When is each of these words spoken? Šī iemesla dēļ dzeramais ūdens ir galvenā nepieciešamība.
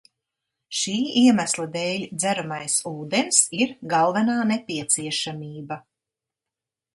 Šī 0.77 0.93
iemesla 1.19 1.65
dēļ 1.75 2.05
dzeramais 2.23 2.77
ūdens 2.93 3.43
ir 3.59 3.75
galvenā 3.93 4.39
nepieciešamība. 4.53 5.79